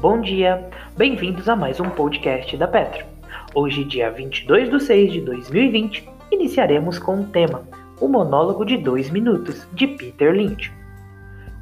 Bom 0.00 0.20
dia, 0.20 0.70
bem-vindos 0.96 1.48
a 1.48 1.56
mais 1.56 1.80
um 1.80 1.90
podcast 1.90 2.56
da 2.56 2.68
Petro. 2.68 3.04
Hoje, 3.52 3.82
dia 3.82 4.08
22 4.12 4.70
de 4.70 4.80
6 4.80 5.12
de 5.12 5.20
2020, 5.22 6.08
iniciaremos 6.30 7.00
com 7.00 7.20
o 7.20 7.26
tema 7.26 7.64
O 8.00 8.06
Monólogo 8.06 8.64
de 8.64 8.76
2 8.76 9.10
Minutos, 9.10 9.66
de 9.72 9.88
Peter 9.88 10.32
Lynch. 10.32 10.72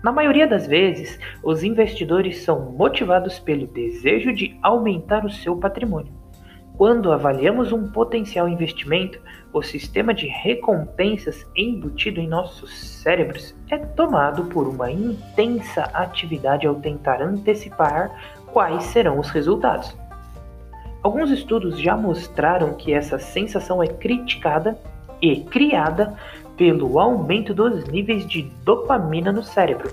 Na 0.05 0.13
maioria 0.13 0.47
das 0.47 0.67
vezes, 0.67 1.19
os 1.43 1.65
investidores 1.65 2.43
são 2.43 2.73
motivados 2.73 3.39
pelo 3.39 3.67
desejo 3.67 4.35
de 4.35 4.55
aumentar 4.63 5.25
o 5.25 5.31
seu 5.31 5.57
patrimônio. 5.57 6.13
Quando 6.77 7.11
avaliamos 7.11 7.73
um 7.73 7.91
potencial 7.91 8.47
investimento, 8.47 9.19
o 9.51 9.63
sistema 9.63 10.13
de 10.13 10.27
recompensas 10.27 11.47
embutido 11.57 12.21
em 12.21 12.29
nossos 12.29 12.79
cérebros 12.79 13.55
é 13.71 13.79
tomado 13.79 14.45
por 14.45 14.69
uma 14.69 14.91
intensa 14.91 15.85
atividade 15.95 16.67
ao 16.67 16.75
tentar 16.75 17.23
antecipar 17.23 18.11
quais 18.53 18.85
serão 18.85 19.19
os 19.19 19.31
resultados. 19.31 19.97
Alguns 21.03 21.31
estudos 21.31 21.81
já 21.81 21.97
mostraram 21.97 22.75
que 22.75 22.93
essa 22.93 23.19
sensação 23.19 23.83
é 23.83 23.87
criticada 23.87 24.79
e 25.23 25.41
criada 25.45 26.15
pelo 26.59 26.99
aumento 26.99 27.55
dos 27.55 27.87
níveis 27.89 28.27
de 28.27 28.43
dopamina 28.65 29.33
no 29.33 29.43
cérebro. 29.43 29.91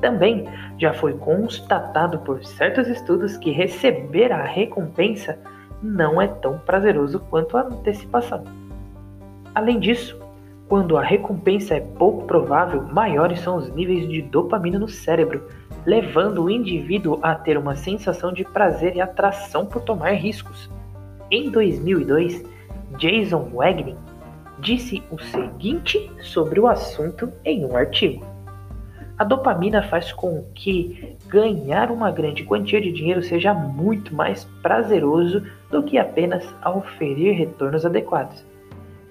Também 0.00 0.44
já 0.82 0.92
foi 0.92 1.12
constatado 1.12 2.18
por 2.18 2.44
certos 2.44 2.88
estudos 2.88 3.36
que 3.36 3.52
receber 3.52 4.32
a 4.32 4.42
recompensa 4.42 5.38
não 5.80 6.20
é 6.20 6.26
tão 6.26 6.58
prazeroso 6.58 7.20
quanto 7.30 7.56
a 7.56 7.60
antecipação. 7.60 8.42
Além 9.54 9.78
disso, 9.78 10.18
quando 10.68 10.96
a 10.96 11.02
recompensa 11.02 11.76
é 11.76 11.80
pouco 11.80 12.26
provável, 12.26 12.82
maiores 12.82 13.38
são 13.38 13.58
os 13.58 13.72
níveis 13.72 14.08
de 14.08 14.22
dopamina 14.22 14.76
no 14.76 14.88
cérebro, 14.88 15.46
levando 15.86 16.42
o 16.42 16.50
indivíduo 16.50 17.20
a 17.22 17.36
ter 17.36 17.56
uma 17.56 17.76
sensação 17.76 18.32
de 18.32 18.42
prazer 18.42 18.96
e 18.96 19.00
atração 19.00 19.64
por 19.64 19.82
tomar 19.82 20.14
riscos. 20.14 20.68
Em 21.30 21.48
2002, 21.48 22.44
Jason 22.98 23.50
Wagner 23.54 23.94
disse 24.58 25.00
o 25.12 25.18
seguinte 25.20 26.10
sobre 26.22 26.58
o 26.58 26.66
assunto 26.66 27.32
em 27.44 27.64
um 27.64 27.76
artigo. 27.76 28.31
A 29.18 29.24
dopamina 29.24 29.82
faz 29.82 30.12
com 30.12 30.44
que 30.54 31.16
ganhar 31.28 31.90
uma 31.90 32.10
grande 32.10 32.44
quantia 32.44 32.80
de 32.80 32.90
dinheiro 32.90 33.22
seja 33.22 33.52
muito 33.52 34.14
mais 34.14 34.44
prazeroso 34.62 35.42
do 35.70 35.82
que 35.82 35.98
apenas 35.98 36.54
oferir 36.64 37.36
retornos 37.36 37.84
adequados. 37.84 38.44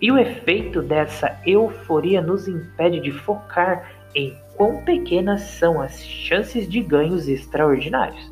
E 0.01 0.11
o 0.11 0.17
efeito 0.17 0.81
dessa 0.81 1.39
euforia 1.45 2.21
nos 2.21 2.47
impede 2.47 2.99
de 2.99 3.11
focar 3.11 3.87
em 4.15 4.35
quão 4.57 4.83
pequenas 4.83 5.41
são 5.41 5.79
as 5.79 6.03
chances 6.03 6.67
de 6.67 6.81
ganhos 6.81 7.27
extraordinários. 7.27 8.31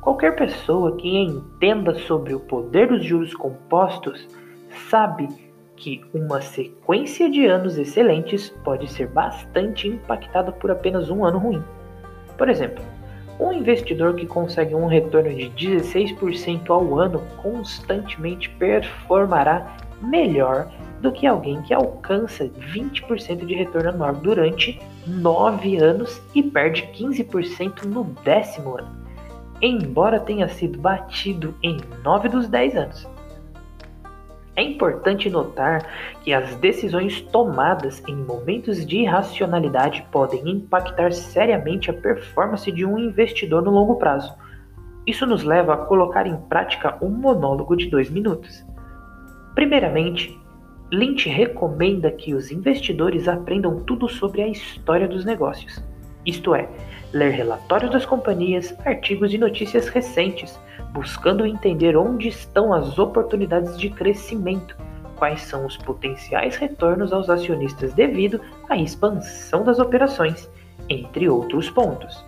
Qualquer 0.00 0.36
pessoa 0.36 0.96
que 0.96 1.08
entenda 1.18 1.94
sobre 1.94 2.34
o 2.34 2.40
poder 2.40 2.88
dos 2.88 3.04
juros 3.04 3.34
compostos 3.34 4.28
sabe 4.88 5.28
que 5.80 6.04
uma 6.12 6.42
sequência 6.42 7.30
de 7.30 7.46
anos 7.46 7.78
excelentes 7.78 8.50
pode 8.62 8.86
ser 8.86 9.08
bastante 9.08 9.88
impactada 9.88 10.52
por 10.52 10.70
apenas 10.70 11.08
um 11.08 11.24
ano 11.24 11.38
ruim. 11.38 11.64
Por 12.36 12.50
exemplo, 12.50 12.84
um 13.40 13.50
investidor 13.50 14.14
que 14.14 14.26
consegue 14.26 14.74
um 14.74 14.86
retorno 14.86 15.34
de 15.34 15.50
16% 15.50 16.68
ao 16.68 16.98
ano 16.98 17.22
constantemente 17.42 18.50
performará 18.50 19.74
melhor 20.02 20.70
do 21.00 21.10
que 21.10 21.26
alguém 21.26 21.62
que 21.62 21.72
alcança 21.72 22.44
20% 22.74 23.46
de 23.46 23.54
retorno 23.54 23.88
anual 23.88 24.14
durante 24.16 24.78
9 25.06 25.78
anos 25.78 26.20
e 26.34 26.42
perde 26.42 26.82
15% 26.92 27.84
no 27.84 28.04
décimo 28.22 28.76
ano, 28.76 28.94
embora 29.62 30.20
tenha 30.20 30.46
sido 30.46 30.78
batido 30.78 31.54
em 31.62 31.78
9 32.04 32.28
dos 32.28 32.48
10 32.48 32.76
anos. 32.76 33.19
É 34.56 34.62
importante 34.62 35.30
notar 35.30 35.86
que 36.22 36.32
as 36.32 36.56
decisões 36.56 37.20
tomadas 37.20 38.02
em 38.08 38.14
momentos 38.14 38.84
de 38.84 38.98
irracionalidade 38.98 40.04
podem 40.10 40.48
impactar 40.48 41.12
seriamente 41.12 41.90
a 41.90 41.94
performance 41.94 42.70
de 42.70 42.84
um 42.84 42.98
investidor 42.98 43.62
no 43.62 43.70
longo 43.70 43.96
prazo. 43.96 44.34
Isso 45.06 45.24
nos 45.26 45.44
leva 45.44 45.74
a 45.74 45.78
colocar 45.86 46.26
em 46.26 46.36
prática 46.36 46.98
um 47.00 47.08
monólogo 47.08 47.76
de 47.76 47.88
dois 47.88 48.10
minutos. 48.10 48.64
Primeiramente, 49.54 50.38
Lynch 50.92 51.28
recomenda 51.28 52.10
que 52.10 52.34
os 52.34 52.50
investidores 52.50 53.28
aprendam 53.28 53.80
tudo 53.84 54.08
sobre 54.08 54.42
a 54.42 54.48
história 54.48 55.06
dos 55.06 55.24
negócios, 55.24 55.82
isto 56.24 56.54
é, 56.54 56.68
ler 57.12 57.30
relatórios 57.30 57.90
das 57.90 58.06
companhias, 58.06 58.74
artigos 58.84 59.32
e 59.32 59.38
notícias 59.38 59.88
recentes, 59.88 60.58
buscando 60.92 61.46
entender 61.46 61.96
onde 61.96 62.28
estão 62.28 62.72
as 62.72 62.98
oportunidades 62.98 63.78
de 63.78 63.90
crescimento, 63.90 64.76
quais 65.16 65.42
são 65.42 65.66
os 65.66 65.76
potenciais 65.76 66.56
retornos 66.56 67.12
aos 67.12 67.28
acionistas 67.28 67.92
devido 67.92 68.40
à 68.68 68.76
expansão 68.76 69.64
das 69.64 69.78
operações, 69.78 70.48
entre 70.88 71.28
outros 71.28 71.70
pontos. 71.70 72.24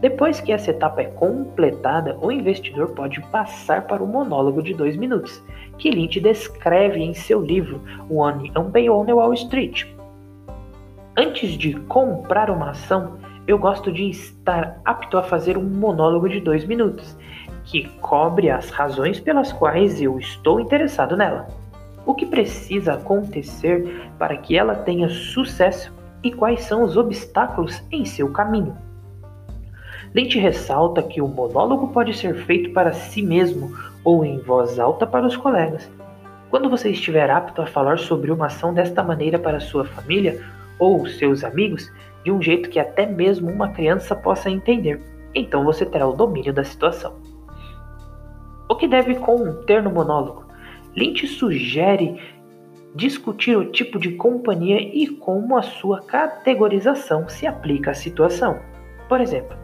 Depois 0.00 0.40
que 0.40 0.50
essa 0.50 0.70
etapa 0.70 1.02
é 1.02 1.04
completada, 1.04 2.16
o 2.22 2.32
investidor 2.32 2.88
pode 2.92 3.20
passar 3.30 3.86
para 3.86 4.02
o 4.02 4.06
monólogo 4.06 4.62
de 4.62 4.72
dois 4.72 4.96
minutos, 4.96 5.42
que 5.76 5.90
Lynch 5.90 6.18
descreve 6.20 7.00
em 7.00 7.12
seu 7.12 7.42
livro 7.42 7.82
One 8.08 8.50
Unpay 8.56 8.88
on 8.88 9.04
Wall 9.04 9.34
Street. 9.34 9.84
Antes 11.22 11.50
de 11.58 11.74
comprar 11.80 12.48
uma 12.50 12.70
ação, 12.70 13.18
eu 13.46 13.58
gosto 13.58 13.92
de 13.92 14.08
estar 14.08 14.80
apto 14.86 15.18
a 15.18 15.22
fazer 15.22 15.58
um 15.58 15.62
monólogo 15.62 16.26
de 16.26 16.40
dois 16.40 16.64
minutos, 16.64 17.14
que 17.62 17.86
cobre 18.00 18.48
as 18.48 18.70
razões 18.70 19.20
pelas 19.20 19.52
quais 19.52 20.00
eu 20.00 20.18
estou 20.18 20.58
interessado 20.58 21.18
nela. 21.18 21.46
O 22.06 22.14
que 22.14 22.24
precisa 22.24 22.94
acontecer 22.94 24.10
para 24.18 24.34
que 24.38 24.56
ela 24.56 24.74
tenha 24.74 25.10
sucesso 25.10 25.92
e 26.24 26.32
quais 26.32 26.62
são 26.62 26.84
os 26.84 26.96
obstáculos 26.96 27.84
em 27.92 28.06
seu 28.06 28.32
caminho. 28.32 28.74
Lynch 30.14 30.38
ressalta 30.38 31.02
que 31.02 31.20
o 31.20 31.28
monólogo 31.28 31.88
pode 31.88 32.16
ser 32.16 32.34
feito 32.46 32.72
para 32.72 32.94
si 32.94 33.20
mesmo 33.20 33.76
ou 34.02 34.24
em 34.24 34.38
voz 34.38 34.78
alta 34.78 35.06
para 35.06 35.26
os 35.26 35.36
colegas. 35.36 35.86
Quando 36.48 36.70
você 36.70 36.88
estiver 36.88 37.28
apto 37.28 37.60
a 37.60 37.66
falar 37.66 37.98
sobre 37.98 38.32
uma 38.32 38.46
ação 38.46 38.72
desta 38.72 39.02
maneira 39.02 39.38
para 39.38 39.60
sua 39.60 39.84
família 39.84 40.40
ou 40.80 41.06
seus 41.06 41.44
amigos, 41.44 41.92
de 42.24 42.32
um 42.32 42.42
jeito 42.42 42.68
que 42.68 42.80
até 42.80 43.06
mesmo 43.06 43.50
uma 43.50 43.68
criança 43.68 44.16
possa 44.16 44.50
entender, 44.50 45.00
então 45.34 45.64
você 45.64 45.86
terá 45.86 46.08
o 46.08 46.12
domínio 46.12 46.52
da 46.52 46.64
situação. 46.64 47.14
O 48.68 48.74
que 48.74 48.88
deve 48.88 49.14
conter 49.16 49.82
no 49.82 49.90
monólogo? 49.90 50.44
Lynch 50.96 51.26
sugere 51.26 52.20
discutir 52.94 53.56
o 53.56 53.70
tipo 53.70 53.98
de 53.98 54.12
companhia 54.12 54.80
e 54.80 55.06
como 55.06 55.56
a 55.56 55.62
sua 55.62 56.02
categorização 56.02 57.28
se 57.28 57.46
aplica 57.46 57.92
à 57.92 57.94
situação. 57.94 58.58
Por 59.08 59.20
exemplo, 59.20 59.56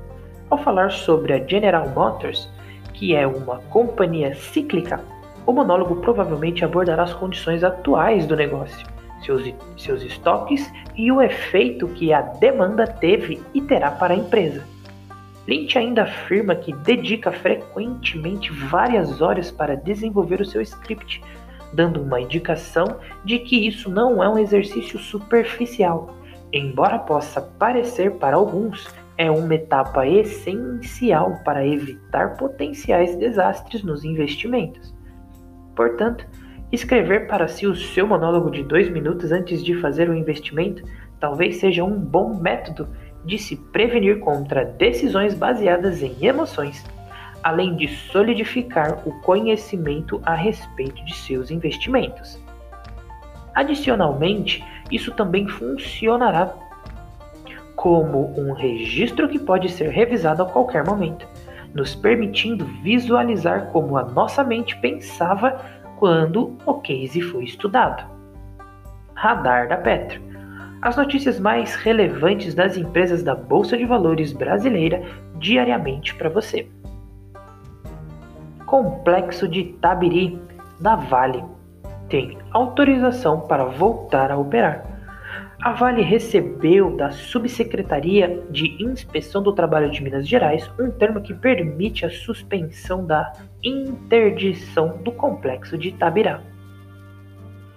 ao 0.48 0.58
falar 0.58 0.90
sobre 0.90 1.32
a 1.32 1.44
General 1.44 1.88
Motors, 1.88 2.48
que 2.92 3.14
é 3.14 3.26
uma 3.26 3.58
companhia 3.70 4.34
cíclica, 4.34 5.00
o 5.44 5.52
monólogo 5.52 5.96
provavelmente 5.96 6.64
abordará 6.64 7.02
as 7.02 7.14
condições 7.14 7.62
atuais 7.62 8.26
do 8.26 8.36
negócio, 8.36 8.86
seus, 9.26 9.54
seus 9.76 10.02
estoques 10.02 10.72
e 10.94 11.10
o 11.12 11.20
efeito 11.20 11.88
que 11.88 12.12
a 12.12 12.22
demanda 12.22 12.86
teve 12.86 13.42
e 13.52 13.60
terá 13.60 13.90
para 13.90 14.14
a 14.14 14.16
empresa. 14.16 14.64
Lynch 15.46 15.78
ainda 15.78 16.04
afirma 16.04 16.56
que 16.56 16.72
dedica 16.72 17.30
frequentemente 17.30 18.52
várias 18.52 19.20
horas 19.20 19.50
para 19.50 19.76
desenvolver 19.76 20.40
o 20.40 20.44
seu 20.44 20.60
script, 20.62 21.22
dando 21.72 22.02
uma 22.02 22.20
indicação 22.20 22.98
de 23.24 23.38
que 23.40 23.66
isso 23.66 23.90
não 23.90 24.22
é 24.22 24.28
um 24.28 24.38
exercício 24.38 24.98
superficial, 24.98 26.16
embora 26.52 26.98
possa 26.98 27.40
parecer 27.40 28.12
para 28.12 28.36
alguns, 28.36 28.88
é 29.18 29.30
uma 29.30 29.54
etapa 29.54 30.06
essencial 30.06 31.40
para 31.44 31.66
evitar 31.66 32.36
potenciais 32.36 33.16
desastres 33.16 33.82
nos 33.82 34.04
investimentos. 34.04 34.94
Portanto, 35.74 36.26
escrever 36.76 37.26
para 37.26 37.48
si 37.48 37.66
o 37.66 37.74
seu 37.74 38.06
monólogo 38.06 38.50
de 38.50 38.62
dois 38.62 38.88
minutos 38.88 39.32
antes 39.32 39.64
de 39.64 39.74
fazer 39.80 40.08
o 40.08 40.14
investimento 40.14 40.84
talvez 41.18 41.56
seja 41.56 41.82
um 41.82 41.98
bom 41.98 42.38
método 42.38 42.88
de 43.24 43.38
se 43.38 43.56
prevenir 43.56 44.20
contra 44.20 44.64
decisões 44.64 45.34
baseadas 45.34 46.02
em 46.02 46.14
emoções, 46.24 46.84
além 47.42 47.74
de 47.74 47.88
solidificar 47.88 49.02
o 49.06 49.20
conhecimento 49.22 50.20
a 50.24 50.34
respeito 50.34 51.04
de 51.04 51.14
seus 51.14 51.50
investimentos. 51.50 52.38
Adicionalmente, 53.54 54.64
isso 54.90 55.10
também 55.12 55.48
funcionará 55.48 56.54
como 57.74 58.32
um 58.38 58.52
registro 58.52 59.28
que 59.28 59.38
pode 59.38 59.70
ser 59.70 59.88
revisado 59.88 60.42
a 60.42 60.46
qualquer 60.46 60.84
momento, 60.84 61.26
nos 61.74 61.94
permitindo 61.94 62.64
visualizar 62.82 63.66
como 63.66 63.96
a 63.96 64.04
nossa 64.04 64.42
mente 64.42 64.76
pensava 64.76 65.60
quando 65.96 66.56
o 66.64 66.74
case 66.74 67.20
foi 67.20 67.44
estudado. 67.44 68.04
Radar 69.14 69.68
da 69.68 69.76
Petro 69.76 70.26
as 70.86 70.96
notícias 70.96 71.40
mais 71.40 71.74
relevantes 71.74 72.54
das 72.54 72.76
empresas 72.76 73.22
da 73.22 73.34
Bolsa 73.34 73.76
de 73.76 73.84
Valores 73.84 74.32
brasileira 74.32 75.02
diariamente 75.36 76.14
para 76.14 76.28
você. 76.28 76.68
Complexo 78.66 79.48
de 79.48 79.64
Tabiri, 79.64 80.40
da 80.78 80.96
Vale, 80.96 81.42
tem 82.08 82.38
autorização 82.52 83.40
para 83.40 83.64
voltar 83.64 84.30
a 84.30 84.36
operar. 84.36 84.95
A 85.62 85.72
Vale 85.72 86.02
recebeu 86.02 86.94
da 86.94 87.10
Subsecretaria 87.10 88.44
de 88.50 88.76
Inspeção 88.82 89.42
do 89.42 89.54
Trabalho 89.54 89.90
de 89.90 90.02
Minas 90.02 90.28
Gerais 90.28 90.70
um 90.78 90.90
termo 90.90 91.20
que 91.22 91.32
permite 91.32 92.04
a 92.04 92.10
suspensão 92.10 93.04
da 93.06 93.32
interdição 93.64 94.98
do 94.98 95.10
complexo 95.10 95.78
de 95.78 95.88
Itabirá. 95.88 96.42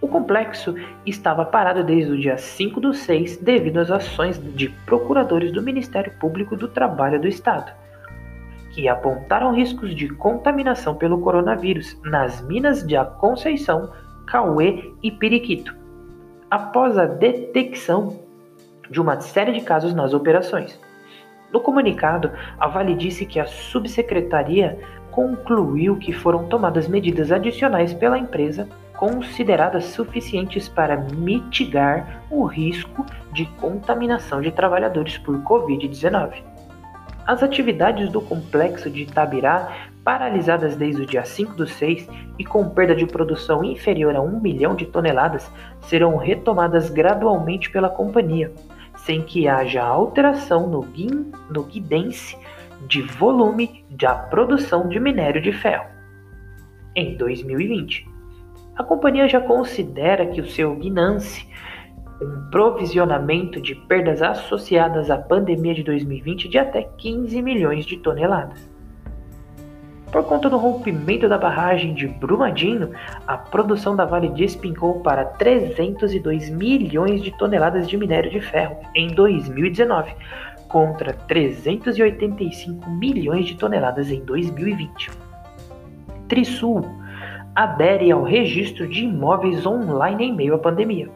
O 0.02 0.10
complexo 0.10 0.76
estava 1.06 1.46
parado 1.46 1.82
desde 1.84 2.12
o 2.12 2.20
dia 2.20 2.38
5 2.38 2.82
do 2.82 2.94
6 2.94 3.38
devido 3.38 3.78
às 3.78 3.90
ações 3.90 4.38
de 4.56 4.68
procuradores 4.86 5.52
do 5.52 5.64
Ministério 5.64 6.12
Público 6.20 6.58
do 6.58 6.68
Trabalho 6.68 7.20
do 7.20 7.30
Estado, 7.30 7.72
que 8.72 8.90
apontaram 8.90 9.54
riscos 9.54 9.96
de 9.96 10.10
contaminação 10.10 10.96
pelo 10.96 11.22
coronavírus 11.22 11.98
nas 12.04 12.42
minas 12.42 12.86
de 12.86 12.98
A 12.98 13.06
Conceição, 13.06 13.92
Cauê 14.28 14.94
e 15.02 15.12
Periquito, 15.12 15.79
após 16.50 16.98
a 16.98 17.06
detecção 17.06 18.20
de 18.90 19.00
uma 19.00 19.20
série 19.22 19.52
de 19.52 19.62
casos 19.62 19.94
nas 19.94 20.14
operações. 20.14 20.80
No 21.52 21.60
comunicado, 21.60 22.32
a 22.60 22.68
Vale 22.68 22.96
disse 22.96 23.26
que 23.26 23.40
a 23.40 23.46
subsecretaria 23.46 24.78
concluiu 25.12 25.98
que 25.98 26.14
foram 26.14 26.48
tomadas 26.48 26.88
medidas 26.88 27.32
adicionais 27.32 27.94
pela 27.94 28.18
empresa 28.18 28.68
consideradas 28.96 29.86
suficientes 29.86 30.68
para 30.68 30.98
mitigar 30.98 32.22
o 32.30 32.44
risco 32.44 33.06
de 33.32 33.46
contaminação 33.58 34.42
de 34.42 34.52
trabalhadores 34.52 35.18
por 35.18 35.42
Covid-19. 35.44 36.44
As 37.26 37.42
atividades 37.42 38.10
do 38.10 38.20
complexo 38.20 38.90
de 38.90 39.04
Itabirá, 39.04 39.89
paralisadas 40.04 40.76
desde 40.76 41.02
o 41.02 41.06
dia 41.06 41.24
5 41.24 41.56
do 41.56 41.68
6 41.68 42.08
e 42.38 42.46
com 42.46 42.70
perda 42.70 42.96
de 42.96 43.06
produção 43.06 43.64
inferior 43.64 44.16
a 44.16 44.22
1 44.22 44.40
milhão 44.40 44.76
de 44.76 44.86
toneladas, 44.86 45.52
serão 45.82 46.18
retomadas 46.18 46.90
gradualmente 46.90 47.70
pela 47.70 47.90
companhia, 47.90 48.52
sem 48.96 49.22
que 49.22 49.48
haja 49.48 49.84
alteração 49.84 50.68
no, 50.68 50.82
guin, 50.82 51.32
no 51.50 51.64
guidance 51.64 52.38
de 52.88 53.02
volume 53.02 53.86
da 53.90 54.16
produção 54.16 54.88
de 54.88 55.00
minério 55.00 55.42
de 55.42 55.52
ferro. 55.52 55.86
Em 56.96 57.16
2020, 57.18 58.08
a 58.76 58.84
companhia 58.84 59.28
já 59.28 59.42
considera 59.42 60.26
que 60.26 60.40
o 60.40 60.48
seu 60.48 60.74
Guinance, 60.76 61.46
um 62.22 62.50
provisionamento 62.50 63.62
de 63.62 63.76
perdas 63.76 64.22
associadas 64.22 65.12
à 65.12 65.18
pandemia 65.18 65.74
de 65.74 65.84
2020 65.84 66.48
de 66.48 66.58
até 66.58 66.84
15 66.84 67.42
milhões 67.42 67.86
de 67.86 67.98
toneladas. 67.98 68.79
Por 70.12 70.24
conta 70.24 70.50
do 70.50 70.58
rompimento 70.58 71.30
da 71.30 71.38
barragem 71.38 71.94
de 71.94 72.08
Brumadinho, 72.08 72.92
a 73.28 73.38
produção 73.38 73.96
da 73.96 74.06
Vale 74.06 74.30
despencou 74.30 75.02
para 75.02 75.24
302 75.24 76.50
milhões 76.50 77.22
de 77.22 77.32
toneladas 77.38 77.88
de 77.88 77.96
minério 77.96 78.32
de 78.32 78.42
ferro 78.42 78.78
em 78.96 79.10
2019, 79.10 80.12
contra 80.68 81.14
385 81.14 82.90
milhões 82.90 83.46
de 83.46 83.56
toneladas 83.56 84.10
em 84.10 84.24
2020. 84.26 85.12
Trisul 86.28 86.84
adere 87.56 88.12
ao 88.12 88.24
registro 88.24 88.88
de 88.88 89.04
imóveis 89.04 89.64
online 89.66 90.26
em 90.26 90.36
meio 90.36 90.56
à 90.56 90.58
pandemia. 90.58 91.10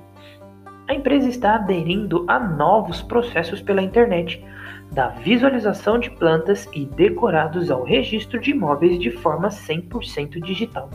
A 0.87 0.93
empresa 0.93 1.29
está 1.29 1.55
aderindo 1.55 2.25
a 2.27 2.37
novos 2.37 3.01
processos 3.01 3.59
pela 3.61 3.81
internet, 3.81 4.43
da 4.93 5.07
visualização 5.07 5.97
de 5.97 6.09
plantas 6.11 6.69
e 6.71 6.85
decorados 6.85 7.71
ao 7.71 7.83
registro 7.83 8.39
de 8.39 8.51
imóveis 8.51 8.99
de 8.99 9.09
forma 9.09 9.49
100% 9.49 10.39
digital. 10.41 10.89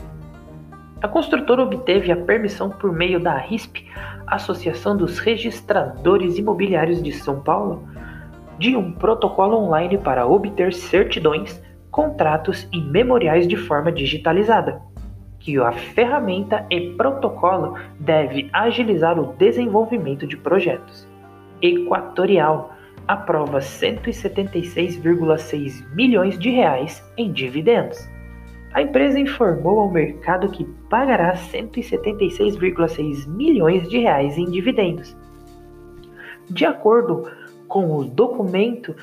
A 1.03 1.09
construtora 1.09 1.63
obteve 1.63 2.11
a 2.11 2.17
permissão 2.17 2.71
por 2.71 2.93
meio 2.93 3.21
da 3.21 3.37
RISP, 3.37 3.87
Associação 4.27 4.97
dos 4.97 5.19
Registradores 5.19 6.39
Imobiliários 6.39 7.03
de 7.03 7.13
São 7.13 7.41
Paulo, 7.41 7.89
de 8.59 8.77
um 8.77 8.93
protocolo 8.93 9.57
online 9.57 9.99
para 9.99 10.27
obter 10.27 10.73
certidões, 10.73 11.63
contratos 11.91 12.69
e 12.73 12.81
memoriais 12.81 13.47
de 13.47 13.57
forma 13.57 13.91
digitalizada 13.91 14.81
que 15.39 15.57
a 15.59 15.73
ferramenta 15.73 16.67
e 16.69 16.91
protocolo 16.91 17.75
deve 17.99 18.51
agilizar 18.53 19.19
o 19.19 19.33
desenvolvimento 19.35 20.27
de 20.27 20.37
projetos. 20.37 21.09
Equatorial 21.63 22.75
aprova 23.09 23.59
176,6 23.59 25.85
milhões 25.95 26.39
de 26.39 26.51
reais 26.51 27.03
em 27.17 27.33
dividendos. 27.33 28.07
A 28.73 28.83
empresa 28.83 29.19
informou 29.19 29.81
ao 29.81 29.91
mercado 29.91 30.51
que 30.51 30.67
pagará 30.91 31.35
176,6 31.35 33.27
milhões 33.27 33.89
de 33.89 33.99
reais 33.99 34.37
em 34.37 34.51
dividendos. 34.51 35.17
De 36.51 36.67
acordo 36.67 37.27
com 37.67 37.97
o 37.97 38.05
documento, 38.05 38.95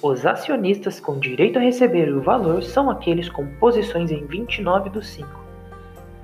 os 0.00 0.24
acionistas 0.24 1.00
com 1.00 1.18
direito 1.18 1.58
a 1.58 1.62
receber 1.62 2.14
o 2.14 2.22
valor 2.22 2.62
são 2.62 2.88
aqueles 2.88 3.28
com 3.28 3.44
posições 3.56 4.12
em 4.12 4.24
29 4.24 4.90
do 4.90 5.02
5 5.02 5.48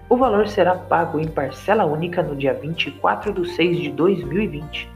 o 0.08 0.16
valor 0.16 0.46
será 0.46 0.76
pago 0.76 1.18
em 1.18 1.26
parcela 1.26 1.84
única 1.84 2.22
no 2.22 2.36
dia 2.36 2.54
24 2.54 3.32
de 3.32 3.50
6 3.50 3.80
de 3.80 3.90
2020. 3.90 4.88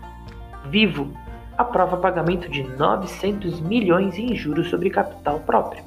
Vivo 0.70 1.12
aprova 1.58 1.96
pagamento 1.96 2.48
de 2.48 2.62
900 2.62 3.60
milhões 3.60 4.16
em 4.16 4.34
juros 4.36 4.70
sobre 4.70 4.88
capital 4.88 5.40
próprio. 5.40 5.82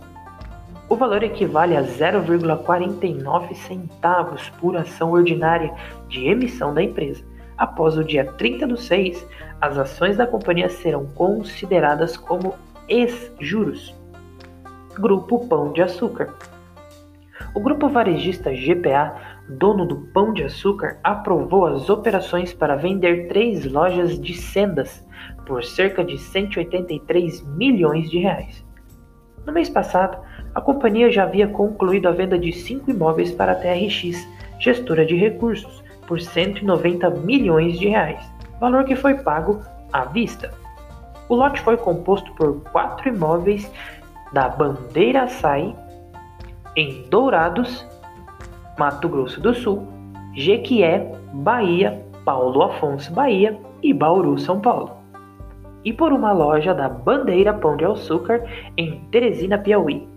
O 0.90 0.98
valor 0.98 1.24
equivale 1.24 1.78
a 1.78 1.82
0,49 1.82 3.56
centavos 3.56 4.50
por 4.60 4.76
ação 4.76 5.14
ordinária 5.14 5.74
de 6.10 6.28
emissão 6.28 6.74
da 6.74 6.84
empresa. 6.84 7.24
Após 7.58 7.98
o 7.98 8.04
dia 8.04 8.26
30 8.34 8.68
do 8.68 8.76
6, 8.76 9.26
as 9.62 9.78
ações 9.78 10.18
da 10.18 10.28
companhia 10.28 10.68
serão 10.68 11.06
consideradas 11.16 12.18
como 12.18 12.56
ex-juros. 12.90 13.96
Grupo 15.00 15.48
Pão 15.48 15.72
de 15.72 15.82
Açúcar 15.82 16.36
o 17.54 17.60
grupo 17.60 17.90
varejista 17.90 18.52
GPA, 18.54 19.31
dono 19.58 19.86
do 19.86 19.98
Pão 20.14 20.34
de 20.34 20.44
Açúcar, 20.44 21.00
aprovou 21.04 21.66
as 21.66 21.90
operações 21.90 22.54
para 22.54 22.76
vender 22.76 23.28
três 23.28 23.66
lojas 23.66 24.20
de 24.20 24.34
sendas 24.34 25.06
por 25.46 25.64
cerca 25.64 26.04
de 26.04 26.18
183 26.18 27.46
milhões 27.56 28.10
de 28.10 28.20
reais. 28.20 28.66
No 29.46 29.52
mês 29.52 29.70
passado, 29.70 30.18
a 30.54 30.62
companhia 30.62 31.12
já 31.12 31.24
havia 31.24 31.48
concluído 31.48 32.08
a 32.08 32.12
venda 32.12 32.38
de 32.38 32.52
cinco 32.52 32.92
imóveis 32.92 33.32
para 33.32 33.54
a 33.54 33.56
TRX, 33.56 34.28
gestora 34.60 35.06
de 35.06 35.16
recursos, 35.16 35.84
por 36.08 36.20
190 36.20 37.10
milhões 37.10 37.80
de 37.80 37.88
reais, 37.88 38.22
valor 38.60 38.84
que 38.84 38.96
foi 38.96 39.16
pago 39.16 39.62
à 39.92 40.06
vista. 40.06 40.52
O 41.30 41.36
lote 41.36 41.62
foi 41.62 41.78
composto 41.78 42.34
por 42.36 42.62
quatro 42.72 43.10
imóveis 43.10 43.72
da 44.34 44.50
Bandeira 44.50 45.24
Açaí, 45.24 45.76
em 46.76 47.04
Dourados, 47.10 47.86
Mato 48.82 49.08
Grosso 49.08 49.40
do 49.40 49.54
Sul, 49.54 49.88
Jequié, 50.34 51.12
Bahia, 51.34 52.04
Paulo 52.26 52.64
Afonso, 52.64 53.14
Bahia 53.14 53.56
e 53.84 53.94
Bauru, 53.94 54.40
São 54.40 54.60
Paulo. 54.60 54.98
E 55.86 55.94
por 55.94 56.12
uma 56.12 56.32
loja 56.32 56.74
da 56.74 56.90
Bandeira 56.90 57.54
Pão 57.54 57.78
de 57.78 57.86
Açúcar 57.86 58.44
em 58.76 59.00
Teresina, 59.12 59.60
Piauí. 59.60 60.10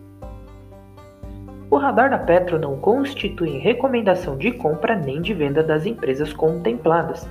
O 1.70 1.76
radar 1.76 2.08
da 2.08 2.16
Petro 2.16 2.58
não 2.58 2.78
constitui 2.78 3.58
recomendação 3.58 4.38
de 4.38 4.50
compra 4.50 4.96
nem 4.96 5.20
de 5.20 5.34
venda 5.34 5.62
das 5.62 5.84
empresas 5.84 6.32
contempladas, 6.32 7.28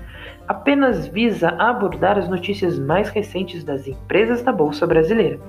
apenas 0.47 1.07
visa 1.07 1.49
abordar 1.57 2.15
as 2.15 2.29
notícias 2.29 2.77
mais 2.77 3.09
recentes 3.09 3.63
das 3.63 3.87
empresas 3.87 4.43
da 4.43 4.51
Bolsa 4.51 4.85
Brasileira. 4.85 5.39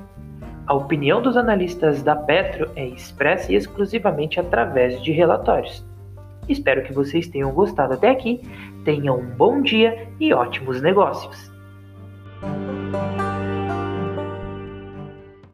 A 0.67 0.73
opinião 0.73 1.21
dos 1.21 1.37
analistas 1.37 2.03
da 2.03 2.17
Petro 2.17 2.71
é 2.75 2.87
expressa 2.87 3.53
exclusivamente 3.53 4.41
através 4.41 5.03
de 5.03 5.13
relatórios. 5.13 5.85
Espero 6.49 6.83
que 6.83 6.93
vocês 6.93 7.29
tenham 7.29 7.53
gostado 7.53 7.93
até 7.93 8.09
aqui, 8.09 8.41
tenham 8.83 9.19
um 9.19 9.27
bom 9.27 9.61
dia 9.61 10.09
e 10.19 10.33
ótimos 10.33 10.81
negócios! 10.81 11.54